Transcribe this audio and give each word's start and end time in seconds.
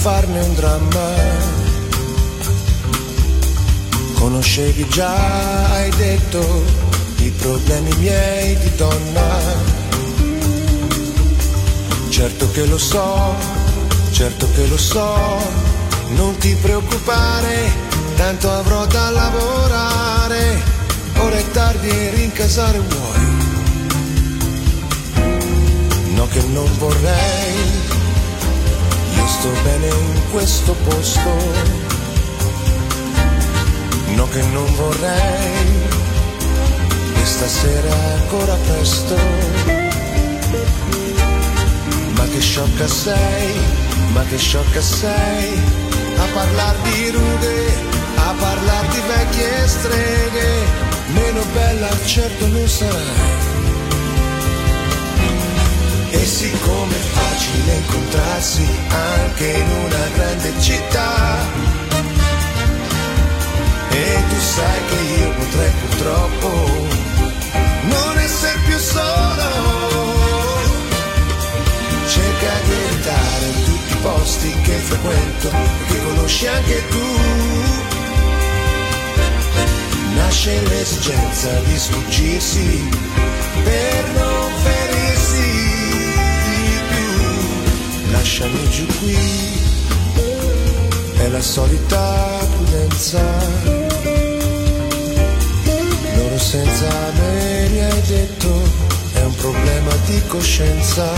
Farne 0.00 0.40
un 0.40 0.54
dramma. 0.54 1.08
Conoscevi 4.14 4.88
già, 4.88 5.72
hai 5.72 5.90
detto, 5.90 6.40
i 7.18 7.30
problemi 7.30 7.90
miei 7.98 8.56
di 8.58 8.74
donna. 8.76 9.28
Certo 12.08 12.50
che 12.50 12.64
lo 12.66 12.78
so, 12.78 13.34
certo 14.10 14.48
che 14.54 14.66
lo 14.66 14.78
so, 14.78 15.16
non 16.16 16.36
ti 16.38 16.54
preoccupare, 16.54 17.72
tanto 18.16 18.50
avrò 18.50 18.86
da 18.86 19.10
lavorare. 19.10 20.62
Ora 21.18 21.36
è 21.36 21.50
tardi 21.50 21.88
e 21.88 22.10
rincasare 22.10 22.78
vuoi. 22.78 23.39
Che 26.32 26.42
non 26.52 26.70
vorrei. 26.78 27.98
Sto 29.40 29.48
bene 29.62 29.86
in 29.86 30.20
questo 30.32 30.74
posto, 30.84 31.34
no 34.14 34.28
che 34.28 34.42
non 34.42 34.74
vorrei, 34.74 35.66
e 37.14 37.24
stasera 37.24 37.88
è 37.88 38.12
ancora 38.20 38.54
presto, 38.66 39.16
ma 42.16 42.24
che 42.24 42.40
sciocca 42.40 42.86
sei, 42.86 43.54
ma 44.12 44.22
che 44.24 44.36
sciocca 44.36 44.82
sei, 44.82 45.58
a 46.18 46.24
parlar 46.34 46.76
di 46.82 47.10
rughe, 47.12 47.66
a 48.16 48.34
parlar 48.38 48.86
di 48.88 49.00
vecchie 49.06 49.68
streghe, 49.68 50.52
meno 51.14 51.42
bella 51.54 51.88
certo 52.04 52.46
non 52.46 52.68
sarai 52.68 53.49
e 56.10 56.26
siccome 56.26 56.94
è 56.94 56.98
facile 56.98 57.74
incontrarsi 57.74 58.66
anche 58.88 59.46
in 59.46 59.70
una 59.84 60.08
grande 60.14 60.52
città, 60.60 61.38
e 63.90 64.24
tu 64.28 64.38
sai 64.38 64.80
che 64.88 65.00
io 65.20 65.30
potrei 65.30 65.70
purtroppo 65.80 66.88
non 67.82 68.18
essere 68.18 68.58
più 68.66 68.78
solo, 68.78 69.48
cerca 72.08 72.52
di 72.64 72.72
evitare 72.72 73.44
in 73.46 73.64
tutti 73.64 73.92
i 73.92 73.96
posti 74.02 74.54
che 74.62 74.76
frequento 74.76 75.48
e 75.48 75.86
che 75.86 75.98
conosci 76.04 76.46
anche 76.46 76.88
tu. 76.88 77.08
Nasce 80.14 80.60
l'esigenza 80.68 81.50
di 81.60 81.78
sfuggirsi 81.78 82.88
per 83.64 84.04
non 84.14 84.29
lasciami 88.10 88.68
giù 88.70 88.86
qui, 88.98 89.16
è 91.16 91.28
la 91.28 91.40
solita 91.40 92.38
prudenza. 92.50 93.22
Loro 96.16 96.38
senza 96.38 96.88
me 97.18 97.68
mi 97.70 97.80
hai 97.80 98.02
detto, 98.02 98.62
è 99.12 99.22
un 99.22 99.34
problema 99.36 99.94
di 100.06 100.22
coscienza. 100.26 101.08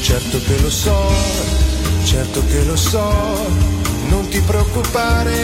Certo 0.00 0.38
che 0.46 0.60
lo 0.60 0.70
so, 0.70 1.10
certo 2.04 2.44
che 2.46 2.62
lo 2.64 2.76
so, 2.76 3.12
non 4.08 4.28
ti 4.28 4.40
preoccupare, 4.40 5.34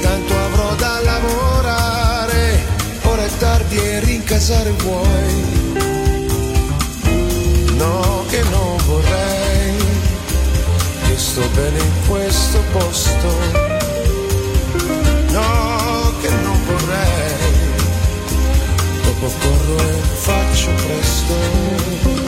tanto 0.00 0.34
avrò 0.36 0.74
da 0.76 1.00
lavorare, 1.00 2.64
ora 3.02 3.24
è 3.24 3.36
tardi 3.38 3.76
e 3.76 4.00
rincasare 4.00 4.70
vuoi 4.70 6.07
no 7.78 8.24
che 8.28 8.42
non 8.50 8.76
vorrei, 8.86 9.76
che 11.06 11.16
sto 11.16 11.42
bene 11.54 11.78
in 11.78 11.92
questo 12.06 12.60
posto, 12.72 13.28
no 15.30 16.12
che 16.20 16.30
non 16.30 16.64
vorrei, 16.66 17.34
dopo 19.02 19.32
corro 19.40 19.78
e 19.78 19.92
faccio 20.14 20.70
presto. 20.86 22.27